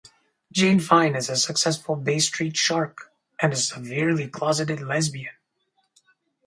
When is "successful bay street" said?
1.35-2.57